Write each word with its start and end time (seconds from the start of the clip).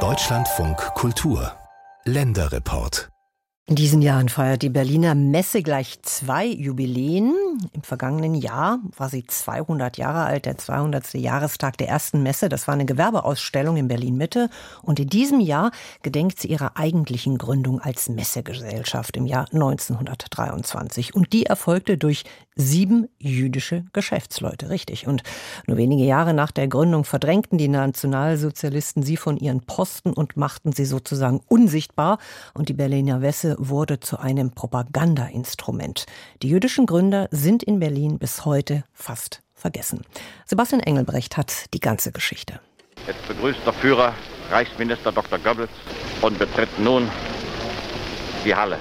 Deutschlandfunk 0.00 0.76
Kultur 0.94 1.52
Länderreport 2.04 3.08
in 3.68 3.74
diesen 3.74 4.00
Jahren 4.00 4.28
feiert 4.28 4.62
die 4.62 4.68
Berliner 4.68 5.16
Messe 5.16 5.60
gleich 5.60 6.00
zwei 6.02 6.46
Jubiläen. 6.46 7.34
Im 7.72 7.82
vergangenen 7.82 8.36
Jahr 8.36 8.78
war 8.96 9.08
sie 9.08 9.26
200 9.26 9.96
Jahre 9.96 10.24
alt, 10.24 10.46
der 10.46 10.56
200. 10.56 11.14
Jahrestag 11.14 11.76
der 11.76 11.88
ersten 11.88 12.22
Messe. 12.22 12.48
Das 12.48 12.68
war 12.68 12.74
eine 12.74 12.84
Gewerbeausstellung 12.84 13.76
in 13.76 13.88
Berlin-Mitte. 13.88 14.50
Und 14.82 15.00
in 15.00 15.08
diesem 15.08 15.40
Jahr 15.40 15.72
gedenkt 16.02 16.38
sie 16.38 16.46
ihrer 16.46 16.76
eigentlichen 16.76 17.38
Gründung 17.38 17.80
als 17.80 18.08
Messegesellschaft 18.08 19.16
im 19.16 19.26
Jahr 19.26 19.46
1923. 19.52 21.16
Und 21.16 21.32
die 21.32 21.46
erfolgte 21.46 21.98
durch 21.98 22.22
sieben 22.56 23.08
jüdische 23.18 23.84
Geschäftsleute, 23.92 24.70
richtig. 24.70 25.06
Und 25.06 25.22
nur 25.66 25.76
wenige 25.76 26.04
Jahre 26.04 26.34
nach 26.34 26.50
der 26.50 26.68
Gründung 26.68 27.04
verdrängten 27.04 27.58
die 27.58 27.68
Nationalsozialisten 27.68 29.02
sie 29.02 29.16
von 29.16 29.36
ihren 29.36 29.60
Posten 29.60 30.12
und 30.12 30.36
machten 30.36 30.72
sie 30.72 30.86
sozusagen 30.86 31.40
unsichtbar. 31.48 32.18
Und 32.54 32.70
die 32.70 32.74
Berliner 32.74 33.18
Messe 33.18 33.56
wurde 33.58 34.00
zu 34.00 34.18
einem 34.18 34.50
Propagandainstrument. 34.52 36.06
Die 36.42 36.48
jüdischen 36.48 36.86
Gründer 36.86 37.28
sind 37.30 37.62
in 37.62 37.78
Berlin 37.78 38.18
bis 38.18 38.44
heute 38.46 38.84
fast 38.92 39.42
vergessen. 39.52 40.02
Sebastian 40.46 40.80
Engelbrecht 40.80 41.36
hat 41.36 41.72
die 41.74 41.80
ganze 41.80 42.10
Geschichte. 42.12 42.60
Jetzt 43.06 43.26
begrüßt 43.28 43.60
der 43.64 43.72
Führer 43.74 44.14
Reichsminister 44.50 45.12
Dr. 45.12 45.38
Goebbels 45.38 45.70
und 46.22 46.38
betritt 46.38 46.78
nun 46.78 47.08
die 48.44 48.54
Halle. 48.54 48.78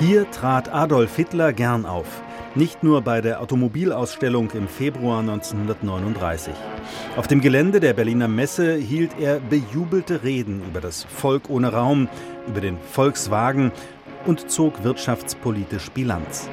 Hier 0.00 0.30
trat 0.30 0.72
Adolf 0.72 1.16
Hitler 1.16 1.52
gern 1.52 1.84
auf. 1.84 2.22
Nicht 2.54 2.84
nur 2.84 3.02
bei 3.02 3.20
der 3.20 3.40
Automobilausstellung 3.40 4.52
im 4.52 4.68
Februar 4.68 5.18
1939. 5.18 6.54
Auf 7.16 7.26
dem 7.26 7.40
Gelände 7.40 7.80
der 7.80 7.94
Berliner 7.94 8.28
Messe 8.28 8.76
hielt 8.76 9.18
er 9.18 9.40
bejubelte 9.40 10.22
Reden 10.22 10.62
über 10.68 10.80
das 10.80 11.02
Volk 11.02 11.50
ohne 11.50 11.72
Raum, 11.72 12.08
über 12.46 12.60
den 12.60 12.78
Volkswagen 12.78 13.72
und 14.24 14.48
zog 14.48 14.84
wirtschaftspolitisch 14.84 15.90
Bilanz. 15.90 16.48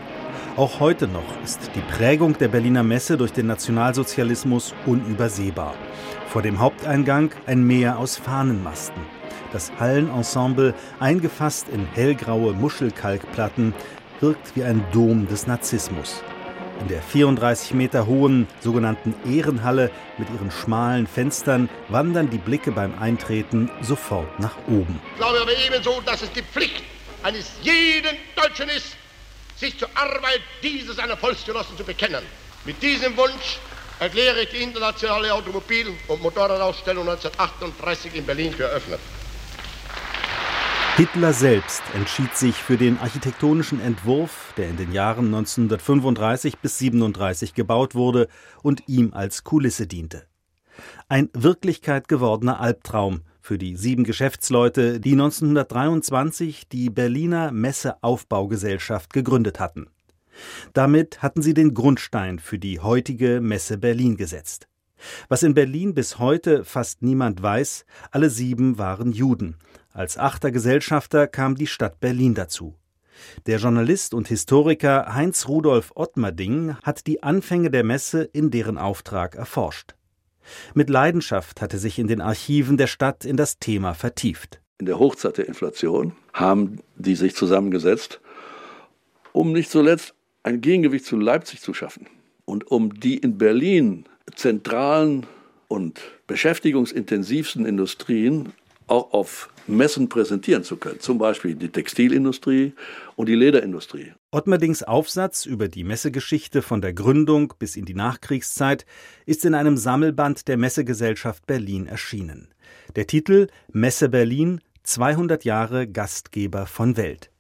Auch 0.58 0.80
heute 0.80 1.08
noch 1.08 1.44
ist 1.44 1.70
die 1.76 1.96
Prägung 1.96 2.36
der 2.40 2.48
Berliner 2.48 2.82
Messe 2.82 3.16
durch 3.16 3.32
den 3.32 3.46
Nationalsozialismus 3.46 4.74
unübersehbar. 4.88 5.76
Vor 6.30 6.42
dem 6.42 6.60
Haupteingang 6.60 7.30
ein 7.46 7.64
Meer 7.64 8.00
aus 8.00 8.18
Fahnenmasten 8.18 9.04
das 9.56 9.72
Hallenensemble, 9.80 10.74
eingefasst 11.00 11.70
in 11.70 11.88
hellgraue 11.94 12.52
Muschelkalkplatten, 12.52 13.74
wirkt 14.20 14.54
wie 14.56 14.64
ein 14.66 14.86
Dom 14.92 15.30
des 15.30 15.48
Narzissmus. 15.48 16.22
In 16.82 16.90
der 16.90 17.02
34 17.02 17.74
Meter 17.74 18.06
hohen 18.06 18.50
sogenannten 18.60 19.16
Ehrenhalle 19.26 19.92
mit 20.18 20.30
ihren 20.30 20.52
schmalen 20.52 21.08
Fenstern 21.08 21.70
wandern 21.88 22.30
die 22.30 22.38
Blicke 22.38 22.74
beim 22.74 23.00
Eintreten 23.00 23.72
sofort 23.82 24.42
nach 24.42 24.58
oben. 24.68 25.00
Ich 25.14 25.18
glaube 25.20 25.40
aber 25.40 25.58
ebenso, 25.66 26.02
dass 26.06 26.22
es 26.22 26.34
die 26.34 26.44
Pflicht 26.44 26.84
eines 27.24 27.54
jeden 27.62 28.18
Deutschen 28.36 28.68
ist, 28.68 28.98
sich 29.56 29.80
zur 29.80 29.88
Arbeit 29.96 30.42
dieses 30.64 30.98
seiner 30.98 31.16
Volksgenossen 31.16 31.78
zu 31.78 31.86
bekennen. 31.86 32.26
Mit 32.66 32.84
diesem 32.84 33.16
Wunsch 33.16 33.60
erkläre 34.02 34.42
ich 34.42 34.50
die 34.50 34.64
internationale 34.64 35.34
Automobil- 35.34 35.94
und 36.10 36.22
Motorradausstellung 36.22 37.08
1938 37.08 38.16
in 38.16 38.26
Berlin 38.26 38.54
für 38.54 38.66
eröffnet. 38.66 39.00
Hitler 40.98 41.34
selbst 41.34 41.84
entschied 41.94 42.38
sich 42.38 42.56
für 42.56 42.78
den 42.78 42.98
architektonischen 43.00 43.82
Entwurf, 43.82 44.54
der 44.56 44.70
in 44.70 44.78
den 44.78 44.94
Jahren 44.94 45.26
1935 45.26 46.60
bis 46.60 46.78
37 46.78 47.54
gebaut 47.54 47.96
wurde 47.96 48.30
und 48.64 48.88
ihm 48.88 49.12
als 49.14 49.44
Kulisse 49.44 49.88
diente. 49.88 50.26
Ein 51.10 51.30
Wirklichkeit 51.34 52.08
gewordener 52.08 52.62
Albtraum 52.62 53.24
für 53.42 53.58
die 53.58 53.76
sieben 53.76 54.06
Geschäftsleute, 54.06 55.02
die 55.02 55.12
1923 55.12 56.70
die 56.70 56.90
Berliner 56.90 57.52
Messeaufbaugesellschaft 57.52 59.12
gegründet 59.12 59.60
hatten. 59.60 59.88
Damit 60.72 61.22
hatten 61.22 61.42
sie 61.42 61.54
den 61.54 61.74
Grundstein 61.74 62.40
für 62.40 62.58
die 62.58 62.80
heutige 62.80 63.42
Messe 63.42 63.78
Berlin 63.78 64.16
gesetzt. 64.16 64.70
Was 65.28 65.44
in 65.44 65.56
Berlin 65.56 65.94
bis 65.94 66.20
heute 66.20 66.64
fast 66.64 67.02
niemand 67.02 67.42
weiß, 67.42 67.86
alle 68.12 68.30
sieben 68.30 68.78
waren 68.78 69.12
Juden, 69.12 69.58
als 69.96 70.18
achter 70.18 70.52
Gesellschafter 70.52 71.26
kam 71.26 71.56
die 71.56 71.68
Stadt 71.68 72.02
Berlin 72.02 72.36
dazu. 72.36 72.76
Der 73.46 73.60
Journalist 73.60 74.14
und 74.14 74.28
Historiker 74.28 75.16
Heinz 75.16 75.48
Rudolf 75.48 75.94
Ottmerding 75.96 76.76
hat 76.84 77.08
die 77.08 77.24
Anfänge 77.24 77.72
der 77.72 77.86
Messe 77.86 78.24
in 78.24 78.52
deren 78.52 78.78
Auftrag 78.78 79.36
erforscht. 79.36 79.96
Mit 80.74 80.90
Leidenschaft 80.90 81.62
hatte 81.62 81.78
sich 81.78 81.98
in 81.98 82.08
den 82.08 82.20
Archiven 82.20 82.76
der 82.76 82.88
Stadt 82.88 83.24
in 83.24 83.38
das 83.38 83.58
Thema 83.58 83.94
vertieft. 83.94 84.60
In 84.80 84.86
der 84.86 85.00
Hochzeit 85.00 85.38
der 85.38 85.48
Inflation 85.48 86.12
haben 86.34 86.82
die 86.98 87.16
sich 87.16 87.34
zusammengesetzt, 87.34 88.20
um 89.32 89.54
nicht 89.54 89.72
zuletzt 89.72 90.14
ein 90.44 90.60
Gegengewicht 90.60 91.06
zu 91.06 91.16
Leipzig 91.16 91.62
zu 91.62 91.74
schaffen 91.74 92.08
und 92.44 92.70
um 92.70 93.00
die 93.00 93.18
in 93.18 93.38
Berlin 93.38 94.06
zentralen 94.36 95.26
und 95.70 96.02
beschäftigungsintensivsten 96.28 97.66
Industrien 97.66 98.52
auch 98.88 99.14
auf 99.14 99.50
Messen 99.68 100.10
präsentieren 100.10 100.64
zu 100.64 100.78
können, 100.78 101.00
zum 101.00 101.18
Beispiel 101.18 101.56
die 101.56 101.70
Textilindustrie 101.70 102.74
und 103.16 103.28
die 103.28 103.36
Lederindustrie. 103.36 104.14
Ottmerdings 104.32 104.84
Aufsatz 104.84 105.46
über 105.46 105.68
die 105.68 105.84
Messegeschichte 105.84 106.62
von 106.62 106.82
der 106.82 106.94
Gründung 106.94 107.54
bis 107.58 107.76
in 107.76 107.86
die 107.86 107.96
Nachkriegszeit 107.96 108.86
ist 109.26 109.46
in 109.46 109.56
einem 109.56 109.78
Sammelband 109.78 110.48
der 110.48 110.58
Messegesellschaft 110.58 111.48
Berlin 111.48 111.88
erschienen. 111.88 112.54
Der 112.96 113.08
Titel 113.08 113.48
Messe 113.72 114.10
Berlin 114.10 114.62
200 114.84 115.44
Jahre 115.46 115.88
Gastgeber 115.88 116.68
von 116.68 116.96
Welt. 116.96 117.32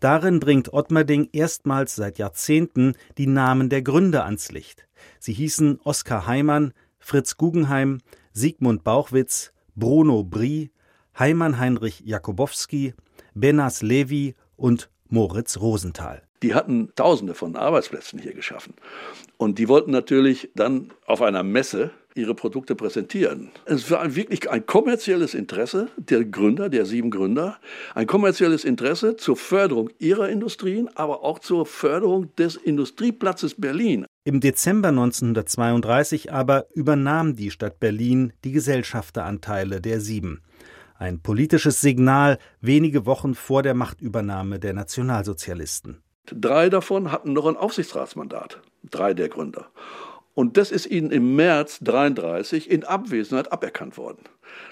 Darin 0.00 0.40
bringt 0.40 0.72
Ottmerding 0.72 1.28
erstmals 1.32 1.96
seit 1.96 2.18
Jahrzehnten 2.18 2.94
die 3.18 3.26
Namen 3.26 3.68
der 3.68 3.82
Gründer 3.82 4.24
ans 4.24 4.52
Licht. 4.52 4.86
Sie 5.18 5.32
hießen 5.32 5.80
Oskar 5.82 6.26
Heimann, 6.26 6.72
Fritz 6.98 7.36
Guggenheim, 7.36 8.00
Sigmund 8.32 8.84
Bauchwitz, 8.84 9.52
Bruno 9.74 10.22
Brie, 10.22 10.70
Heimann 11.18 11.58
Heinrich 11.58 12.02
Jakubowski, 12.04 12.94
Benas 13.34 13.82
Levi 13.82 14.34
und 14.56 14.90
Moritz 15.08 15.58
Rosenthal. 15.58 16.22
Die 16.42 16.54
hatten 16.54 16.90
Tausende 16.94 17.34
von 17.34 17.56
Arbeitsplätzen 17.56 18.18
hier 18.18 18.34
geschaffen. 18.34 18.74
Und 19.36 19.58
die 19.58 19.68
wollten 19.68 19.92
natürlich 19.92 20.50
dann 20.54 20.90
auf 21.06 21.22
einer 21.22 21.42
Messe 21.42 21.90
ihre 22.14 22.34
Produkte 22.34 22.74
präsentieren. 22.74 23.50
Es 23.64 23.90
war 23.90 24.14
wirklich 24.14 24.50
ein 24.50 24.66
kommerzielles 24.66 25.34
Interesse 25.34 25.88
der 25.96 26.24
Gründer, 26.24 26.68
der 26.68 26.86
sieben 26.86 27.10
Gründer, 27.10 27.58
ein 27.94 28.06
kommerzielles 28.06 28.64
Interesse 28.64 29.16
zur 29.16 29.36
Förderung 29.36 29.90
ihrer 29.98 30.28
Industrien, 30.28 30.88
aber 30.94 31.24
auch 31.24 31.38
zur 31.38 31.66
Förderung 31.66 32.34
des 32.36 32.56
Industrieplatzes 32.56 33.54
Berlin. 33.54 34.06
Im 34.24 34.40
Dezember 34.40 34.88
1932 34.88 36.32
aber 36.32 36.66
übernahm 36.74 37.36
die 37.36 37.50
Stadt 37.50 37.80
Berlin 37.80 38.32
die 38.44 38.52
Gesellschafteranteile 38.52 39.80
der 39.80 40.00
Sieben. 40.00 40.40
Ein 41.04 41.20
politisches 41.20 41.82
Signal 41.82 42.38
wenige 42.62 43.04
Wochen 43.04 43.34
vor 43.34 43.62
der 43.62 43.74
Machtübernahme 43.74 44.58
der 44.58 44.72
Nationalsozialisten. 44.72 46.02
Drei 46.24 46.70
davon 46.70 47.12
hatten 47.12 47.34
noch 47.34 47.44
ein 47.44 47.58
Aufsichtsratsmandat, 47.58 48.62
drei 48.90 49.12
der 49.12 49.28
Gründer. 49.28 49.66
Und 50.32 50.56
das 50.56 50.70
ist 50.70 50.86
ihnen 50.86 51.10
im 51.10 51.36
März 51.36 51.80
1933 51.80 52.70
in 52.70 52.84
Abwesenheit 52.84 53.52
aberkannt 53.52 53.98
worden. 53.98 54.24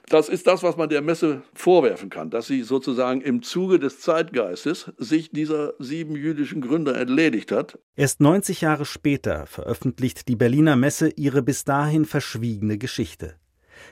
Das 0.09 0.31
ist 0.31 0.47
das, 0.47 0.62
was 0.62 0.78
man 0.78 0.88
der 0.88 1.03
Messe 1.03 1.42
vorwerfen 1.53 2.09
kann, 2.09 2.31
dass 2.31 2.47
sie 2.47 2.62
sozusagen 2.62 3.21
im 3.21 3.42
Zuge 3.42 3.78
des 3.78 4.00
Zeitgeistes 4.00 4.91
sich 4.97 5.32
dieser 5.32 5.75
sieben 5.81 6.16
jüdischen 6.16 6.62
Gründer 6.62 6.97
entledigt 6.97 7.53
hat. 7.53 7.78
Erst 7.94 8.22
90 8.22 8.62
Jahre 8.62 8.87
später 8.87 9.44
veröffentlicht 9.44 10.28
die 10.28 10.37
Berliner 10.37 10.77
Messe 10.77 11.10
ihre 11.10 11.42
bis 11.42 11.65
dahin 11.65 12.07
verschwiegene 12.07 12.78
Geschichte. 12.78 13.34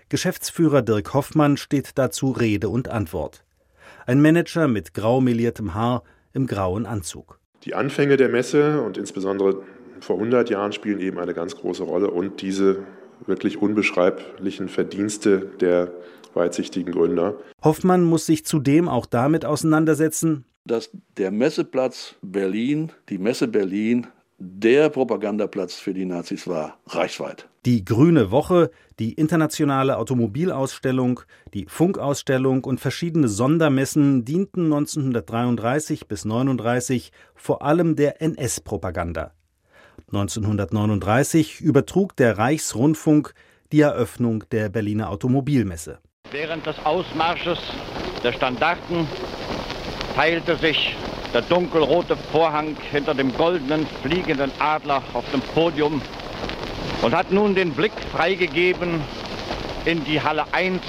Geschäftsführer 0.09 0.83
Dirk 0.83 1.15
Hoffmann 1.15 1.57
steht 1.57 1.93
dazu 1.97 2.31
Rede 2.31 2.69
und 2.69 2.89
Antwort. 2.89 3.45
Ein 4.07 4.23
Manager 4.23 4.69
mit 4.69 4.95
grau 4.95 5.21
meliertem 5.21 5.75
Haar 5.75 6.03
im 6.33 6.47
grauen 6.47 6.87
Anzug. 6.87 7.39
Die 7.65 7.75
Anfänge 7.75 8.17
der 8.17 8.29
Messe 8.29 8.83
und 8.83 8.97
insbesondere 8.97 9.63
vor 10.01 10.17
100 10.17 10.49
Jahren 10.51 10.73
spielen 10.73 11.01
eben 11.01 11.19
eine 11.19 11.35
ganz 11.35 11.57
große 11.57 11.83
Rolle 11.83 12.11
und 12.11 12.41
diese 12.41 12.85
wirklich 13.27 13.61
unbeschreiblichen 13.61 14.69
Verdienste 14.69 15.51
der 15.61 15.93
weitsichtigen 16.35 16.93
Gründer. 16.93 17.37
Hoffmann 17.63 18.05
muss 18.05 18.27
sich 18.27 18.47
zudem 18.47 18.89
auch 18.89 19.07
damit 19.07 19.45
auseinandersetzen, 19.45 20.45
dass 20.65 20.91
der 21.17 21.31
Messeplatz 21.31 22.15
Berlin, 22.23 22.93
die 23.09 23.19
Messe 23.19 23.49
Berlin, 23.49 24.07
der 24.41 24.89
Propagandaplatz 24.89 25.75
für 25.75 25.93
die 25.93 26.07
Nazis 26.07 26.49
war, 26.49 26.79
reichsweit. 26.87 27.47
Die 27.67 27.85
Grüne 27.85 28.31
Woche, 28.31 28.71
die 28.99 29.13
internationale 29.13 29.99
Automobilausstellung, 29.99 31.21
die 31.53 31.67
Funkausstellung 31.69 32.65
und 32.65 32.81
verschiedene 32.81 33.29
Sondermessen 33.29 34.25
dienten 34.25 34.65
1933 34.65 36.09
bis 36.09 36.25
1939 36.25 37.13
vor 37.35 37.63
allem 37.63 37.97
der 37.97 38.23
NS-Propaganda. 38.23 39.33
1939 40.07 41.61
übertrug 41.61 42.17
der 42.17 42.39
Reichsrundfunk 42.39 43.35
die 43.73 43.83
Eröffnung 43.83 44.45
der 44.51 44.71
Berliner 44.71 45.11
Automobilmesse. 45.11 45.99
Während 46.31 46.65
des 46.65 46.79
Ausmarsches 46.85 47.59
der 48.25 48.33
Standarten 48.33 49.07
teilte 50.15 50.57
sich 50.57 50.97
der 51.33 51.43
dunkelrote 51.43 52.17
Vorhang 52.17 52.77
hinter 52.91 53.15
dem 53.15 53.33
goldenen 53.37 53.87
fliegenden 54.03 54.51
Adler 54.59 55.03
auf 55.13 55.25
dem 55.33 55.41
Podium 55.41 56.03
und 57.03 57.15
hat 57.15 57.31
nun 57.31 57.55
den 57.55 57.73
Blick 57.73 57.93
freigegeben 58.13 59.01
in 59.85 60.05
die 60.05 60.21
Halle 60.21 60.45
1, 60.53 60.81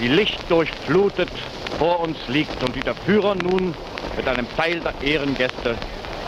die 0.00 0.08
lichtdurchflutet 0.08 1.30
vor 1.78 2.00
uns 2.00 2.16
liegt 2.28 2.62
und 2.62 2.74
die 2.74 2.80
der 2.80 2.94
Führer 2.94 3.34
nun 3.34 3.74
mit 4.16 4.26
einem 4.26 4.46
Teil 4.56 4.80
der 4.80 4.94
Ehrengäste 5.02 5.76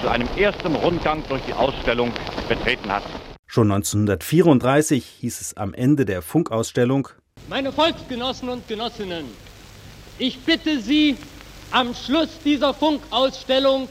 zu 0.01 0.09
einem 0.09 0.29
ersten 0.37 0.75
Rundgang 0.75 1.23
durch 1.29 1.43
die 1.43 1.55
Ausstellung 1.55 2.13
betreten 2.49 2.91
hat. 2.93 3.03
Schon 3.47 3.71
1934 3.73 5.05
hieß 5.21 5.41
es 5.41 5.57
am 5.57 5.75
Ende 5.75 6.05
der 6.05 6.23
Funkausstellung 6.23 7.09
Meine 7.49 7.73
Volksgenossen 7.73 8.49
und 8.49 8.69
Genossinnen, 8.69 9.25
ich 10.19 10.39
bitte 10.41 10.81
Sie, 10.81 11.17
am 11.71 11.95
Schluss 11.95 12.31
dieser 12.45 12.75
Funkausstellung 12.75 13.89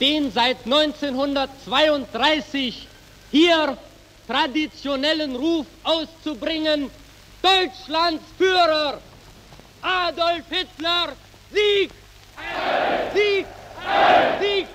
den 0.00 0.30
seit 0.30 0.64
1932 0.64 2.88
hier 3.30 3.76
traditionellen 4.26 5.36
Ruf 5.36 5.66
auszubringen, 5.82 6.88
Deutschlands 7.42 8.22
Führer 8.36 9.00
Adolf 9.80 10.44
Hitler, 10.48 11.12
Sieg! 11.50 11.90
Sieg! 13.14 13.46
Sieg! 14.40 14.66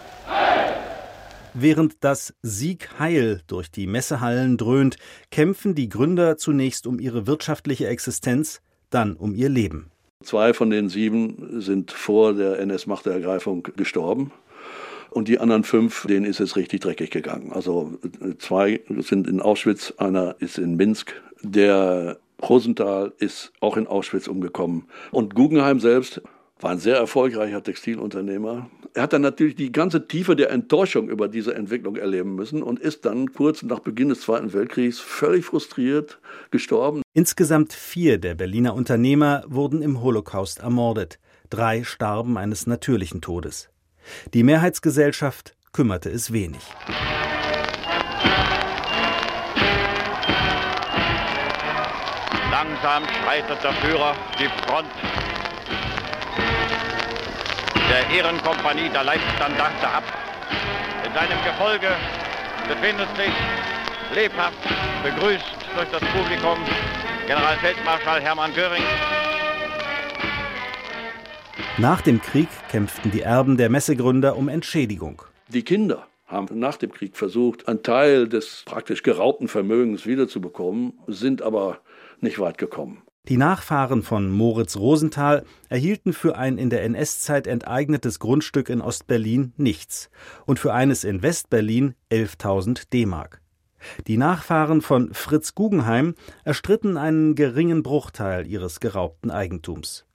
Während 1.53 2.03
das 2.03 2.33
Sieg 2.41 2.97
Heil 2.97 3.41
durch 3.47 3.69
die 3.69 3.85
Messehallen 3.85 4.57
dröhnt, 4.57 4.97
kämpfen 5.29 5.75
die 5.75 5.87
Gründer 5.87 6.37
zunächst 6.37 6.87
um 6.87 6.99
ihre 6.99 7.27
wirtschaftliche 7.27 7.87
Existenz, 7.87 8.61
dann 8.89 9.15
um 9.15 9.35
ihr 9.35 9.49
Leben. 9.49 9.92
Zwei 10.23 10.53
von 10.53 10.69
den 10.69 10.89
sieben 10.89 11.61
sind 11.61 11.91
vor 11.91 12.33
der 12.33 12.59
NS-Machtergreifung 12.59 13.67
gestorben. 13.75 14.31
Und 15.09 15.27
die 15.27 15.39
anderen 15.39 15.63
fünf, 15.63 16.07
denen 16.07 16.25
ist 16.25 16.39
es 16.39 16.55
richtig 16.55 16.81
dreckig 16.81 17.11
gegangen. 17.11 17.51
Also 17.51 17.99
zwei 18.39 18.81
sind 18.97 19.27
in 19.27 19.41
Auschwitz, 19.41 19.93
einer 19.97 20.35
ist 20.39 20.57
in 20.57 20.75
Minsk. 20.75 21.21
Der 21.43 22.17
Rosenthal 22.41 23.13
ist 23.19 23.51
auch 23.59 23.77
in 23.77 23.85
Auschwitz 23.85 24.27
umgekommen. 24.27 24.85
Und 25.11 25.35
Guggenheim 25.35 25.79
selbst 25.79 26.21
war 26.63 26.71
ein 26.71 26.79
sehr 26.79 26.95
erfolgreicher 26.95 27.61
Textilunternehmer. 27.61 28.69
Er 28.93 29.03
hat 29.03 29.13
dann 29.13 29.21
natürlich 29.21 29.55
die 29.55 29.71
ganze 29.71 30.07
Tiefe 30.07 30.35
der 30.35 30.49
Enttäuschung 30.49 31.09
über 31.09 31.27
diese 31.27 31.53
Entwicklung 31.55 31.97
erleben 31.97 32.35
müssen 32.35 32.63
und 32.63 32.79
ist 32.79 33.05
dann 33.05 33.33
kurz 33.33 33.63
nach 33.63 33.79
Beginn 33.79 34.09
des 34.09 34.21
Zweiten 34.21 34.53
Weltkriegs 34.53 34.99
völlig 34.99 35.45
frustriert 35.45 36.19
gestorben. 36.51 37.01
Insgesamt 37.13 37.73
vier 37.73 38.17
der 38.17 38.35
Berliner 38.35 38.75
Unternehmer 38.75 39.43
wurden 39.47 39.81
im 39.81 40.01
Holocaust 40.01 40.59
ermordet. 40.59 41.19
Drei 41.49 41.83
starben 41.83 42.37
eines 42.37 42.65
natürlichen 42.65 43.21
Todes. 43.21 43.69
Die 44.33 44.43
Mehrheitsgesellschaft 44.43 45.55
kümmerte 45.73 46.09
es 46.09 46.31
wenig. 46.31 46.61
Langsam 52.51 53.03
schreitet 53.03 53.63
der 53.63 53.73
Führer 53.73 54.15
die 54.39 54.47
Front 54.65 54.87
der 57.93 58.09
Ehrenkompanie 58.09 58.89
der 58.89 59.03
Leitstandarte 59.03 59.87
ab. 59.87 60.03
In 61.05 61.13
seinem 61.13 61.37
Gefolge 61.43 61.89
befindet 62.67 63.07
sich 63.15 63.31
lebhaft 64.15 64.57
begrüßt 65.03 65.55
durch 65.75 65.89
das 65.91 66.01
Publikum 66.11 66.57
Generalfeldmarschall 67.27 68.19
Hermann 68.19 68.51
Göring. 68.55 68.81
Nach 71.77 72.01
dem 72.01 72.19
Krieg 72.19 72.47
kämpften 72.69 73.11
die 73.11 73.21
Erben 73.21 73.57
der 73.57 73.69
Messegründer 73.69 74.37
um 74.37 74.49
Entschädigung. 74.49 75.21
Die 75.49 75.63
Kinder 75.63 76.07
haben 76.25 76.57
nach 76.57 76.77
dem 76.77 76.91
Krieg 76.91 77.15
versucht, 77.15 77.67
einen 77.67 77.83
Teil 77.83 78.27
des 78.27 78.63
praktisch 78.65 79.03
geraubten 79.03 79.47
Vermögens 79.47 80.07
wiederzubekommen, 80.07 80.93
sind 81.05 81.43
aber 81.43 81.77
nicht 82.21 82.39
weit 82.39 82.57
gekommen. 82.57 83.02
Die 83.29 83.37
Nachfahren 83.37 84.03
von 84.03 84.29
Moritz 84.29 84.75
Rosenthal 84.75 85.45
erhielten 85.69 86.11
für 86.11 86.35
ein 86.37 86.57
in 86.57 86.69
der 86.69 86.83
NS-Zeit 86.83 87.47
enteignetes 87.47 88.19
Grundstück 88.19 88.67
in 88.67 88.81
Ostberlin 88.81 89.53
nichts 89.55 90.09
und 90.45 90.59
für 90.59 90.73
eines 90.73 91.05
in 91.05 91.21
Westberlin 91.21 91.95
11.000 92.11 92.89
D-Mark. 92.91 93.39
Die 94.07 94.17
Nachfahren 94.17 94.81
von 94.81 95.13
Fritz 95.13 95.55
Guggenheim 95.55 96.15
erstritten 96.43 96.97
einen 96.97 97.35
geringen 97.35 97.81
Bruchteil 97.81 98.45
ihres 98.45 98.81
geraubten 98.81 99.31
Eigentums. 99.31 100.05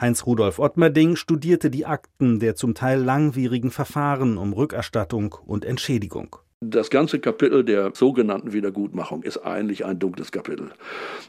Heinz 0.00 0.24
Rudolf 0.24 0.58
Ottmerding 0.58 1.16
studierte 1.16 1.70
die 1.70 1.84
Akten 1.84 2.40
der 2.40 2.54
zum 2.54 2.74
Teil 2.74 3.02
langwierigen 3.02 3.70
Verfahren 3.70 4.38
um 4.38 4.54
Rückerstattung 4.54 5.34
und 5.44 5.66
Entschädigung. 5.66 6.36
Das 6.62 6.90
ganze 6.90 7.20
Kapitel 7.20 7.64
der 7.64 7.92
sogenannten 7.94 8.52
Wiedergutmachung 8.52 9.22
ist 9.22 9.38
eigentlich 9.38 9.86
ein 9.86 9.98
dunkles 9.98 10.30
Kapitel. 10.30 10.72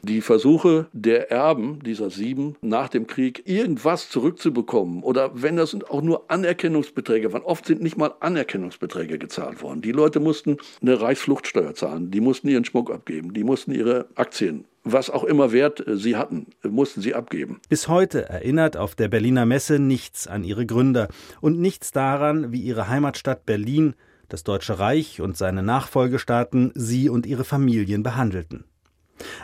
Die 0.04 0.20
Versuche 0.20 0.88
der 0.92 1.32
Erben 1.32 1.80
dieser 1.86 2.10
sieben 2.10 2.58
nach 2.60 2.90
dem 2.90 3.08
Krieg 3.08 3.44
irgendwas 3.48 4.10
zurückzubekommen 4.10 5.04
oder 5.04 5.32
wenn 5.34 5.56
das 5.56 5.74
auch 5.90 6.02
nur 6.02 6.30
Anerkennungsbeträge 6.30 7.32
waren, 7.32 7.44
oft 7.44 7.66
sind 7.66 7.82
nicht 7.82 7.96
mal 7.96 8.14
Anerkennungsbeträge 8.20 9.18
gezahlt 9.18 9.62
worden. 9.62 9.82
Die 9.82 9.94
Leute 9.94 10.20
mussten 10.20 10.58
eine 10.82 11.00
Reichsfluchtsteuer 11.00 11.76
zahlen, 11.76 12.12
die 12.12 12.20
mussten 12.20 12.50
ihren 12.50 12.66
Schmuck 12.66 12.92
abgeben, 12.92 13.34
die 13.34 13.46
mussten 13.46 13.72
ihre 13.72 14.08
Aktien 14.16 14.66
was 14.84 15.12
auch 15.12 15.24
immer 15.24 15.52
Wert 15.52 15.84
sie 15.88 16.16
hatten, 16.16 16.48
mussten 16.64 17.02
sie 17.02 17.14
abgeben. 17.14 17.62
Bis 17.70 17.88
heute 17.88 18.28
erinnert 18.28 18.78
auf 18.78 18.96
der 18.96 19.10
Berliner 19.10 19.46
Messe 19.46 19.78
nichts 19.78 20.26
an 20.26 20.44
ihre 20.44 20.66
Gründer 20.66 21.08
und 21.40 21.60
nichts 21.60 21.92
daran, 21.92 22.52
wie 22.52 22.62
ihre 22.62 22.88
Heimatstadt 22.88 23.46
Berlin 23.46 23.94
das 24.32 24.44
Deutsche 24.44 24.80
Reich 24.80 25.22
und 25.22 25.38
seine 25.38 25.64
Nachfolgestaaten 25.64 26.72
sie 26.76 27.10
und 27.10 27.26
ihre 27.26 27.44
Familien 27.44 28.04
behandelten. 28.04 28.66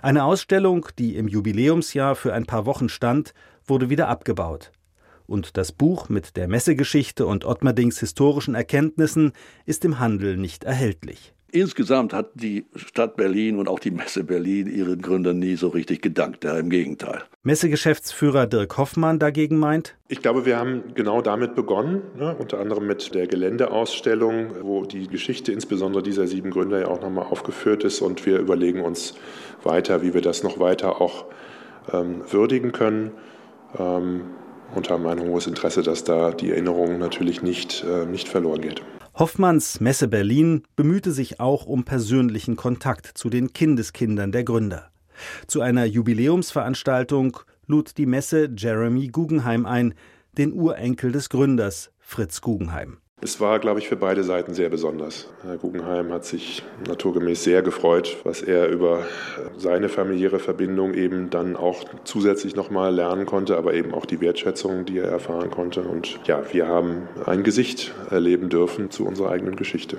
Eine 0.01 0.24
Ausstellung, 0.24 0.88
die 0.98 1.16
im 1.16 1.28
Jubiläumsjahr 1.28 2.16
für 2.16 2.34
ein 2.34 2.45
paar 2.45 2.66
Wochen 2.66 2.89
stand, 2.89 3.34
wurde 3.66 3.89
wieder 3.89 4.07
abgebaut. 4.07 4.72
Und 5.28 5.57
das 5.57 5.72
Buch 5.72 6.10
mit 6.10 6.38
der 6.38 6.48
Messegeschichte 6.48 7.25
und 7.25 7.44
Ottmerdings 7.44 8.00
historischen 8.00 8.56
Erkenntnissen 8.56 9.34
ist 9.66 9.84
im 9.84 10.00
Handel 10.00 10.38
nicht 10.38 10.63
erhältlich. 10.63 11.34
Insgesamt 11.51 12.13
hat 12.13 12.31
die 12.35 12.65
Stadt 12.75 13.15
Berlin 13.15 13.57
und 13.57 13.69
auch 13.69 13.79
die 13.79 13.91
Messe 13.91 14.24
Berlin 14.25 14.67
ihren 14.67 15.01
Gründern 15.01 15.39
nie 15.39 15.55
so 15.55 15.69
richtig 15.69 16.01
gedankt, 16.01 16.43
ja, 16.43 16.57
im 16.57 16.69
Gegenteil. 16.69 17.24
Messegeschäftsführer 17.43 18.48
Dirk 18.48 18.77
Hoffmann 18.77 19.17
dagegen 19.17 19.57
meint, 19.57 19.95
ich 20.10 20.22
glaube, 20.22 20.45
wir 20.45 20.57
haben 20.57 20.93
genau 20.93 21.22
damit 21.22 21.55
begonnen, 21.55 22.01
ne, 22.17 22.36
unter 22.38 22.60
anderem 22.60 22.86
mit 22.86 23.15
der 23.15 23.27
Geländeausstellung, 23.27 24.55
wo 24.62 24.83
die 24.83 25.07
Geschichte 25.07 25.53
insbesondere 25.53 26.03
dieser 26.03 26.27
sieben 26.27 26.51
Gründer 26.51 26.81
ja 26.81 26.88
auch 26.88 27.01
nochmal 27.01 27.25
aufgeführt 27.25 27.86
ist 27.86 28.01
und 28.01 28.25
wir 28.25 28.39
überlegen 28.39 28.81
uns 28.81 29.15
weiter, 29.63 30.01
wie 30.01 30.13
wir 30.13 30.22
das 30.22 30.43
noch 30.43 30.60
weiter 30.60 31.01
auch 31.01 31.25
ähm, 31.93 32.24
würdigen 32.29 32.74
können. 32.74 33.12
Ähm, 33.77 34.22
und 34.75 34.89
haben 34.89 35.07
ein 35.07 35.22
hohes 35.22 35.48
Interesse, 35.48 35.81
dass 35.81 36.03
da 36.03 36.31
die 36.31 36.51
Erinnerung 36.51 37.00
natürlich 37.00 37.41
nicht, 37.41 37.83
äh, 37.83 38.05
nicht 38.05 38.27
verloren 38.27 38.62
geht. 38.62 38.81
Hoffmanns 39.19 39.79
Messe 39.79 40.07
Berlin 40.07 40.62
bemühte 40.75 41.12
sich 41.12 41.39
auch 41.39 41.65
um 41.65 41.86
persönlichen 41.86 42.55
Kontakt 42.55 43.17
zu 43.17 43.31
den 43.31 43.51
Kindeskindern 43.51 44.31
der 44.31 44.43
Gründer. 44.43 44.91
Zu 45.47 45.62
einer 45.62 45.86
Jubiläumsveranstaltung 45.86 47.39
lud 47.65 47.97
die 47.97 48.05
Messe 48.05 48.47
Jeremy 48.55 49.07
Guggenheim 49.07 49.65
ein, 49.65 49.95
den 50.38 50.53
Urenkel 50.53 51.12
des 51.12 51.29
Gründers 51.29 51.89
Fritz 51.97 52.41
Guggenheim. 52.41 53.00
Es 53.19 53.41
war, 53.41 53.57
glaube 53.57 53.79
ich, 53.79 53.88
für 53.88 53.95
beide 53.95 54.24
Seiten 54.24 54.53
sehr 54.53 54.69
besonders. 54.69 55.27
Herr 55.41 55.57
Guggenheim 55.57 56.12
hat 56.12 56.24
sich 56.24 56.62
naturgemäß 56.88 57.43
sehr 57.43 57.63
gefreut, 57.63 58.17
was 58.24 58.43
er 58.43 58.67
über 58.67 59.07
seine 59.57 59.89
familiäre 59.89 60.38
Verbindung 60.38 60.93
eben 60.93 61.31
dann 61.31 61.55
auch 61.55 61.83
zusätzlich 62.03 62.55
nochmal 62.55 62.93
lernen 62.93 63.25
konnte, 63.25 63.57
aber 63.57 63.74
eben 63.74 63.91
auch 63.95 64.05
die 64.05 64.21
Wertschätzung, 64.21 64.86
die 64.86 65.00
er 65.00 65.09
erfahren 65.09 65.50
konnte. 65.50 65.81
Und 65.81 66.19
ja, 66.27 66.43
wir 66.53 66.67
haben 66.67 67.07
ein 67.25 67.41
Gesicht 67.41 67.91
erleben 68.12 68.50
dürfen 68.50 68.91
zu 68.91 69.07
unserer 69.07 69.31
eigenen 69.31 69.55
Geschichte. 69.55 69.97